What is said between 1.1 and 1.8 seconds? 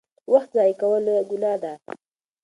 ګناه ده.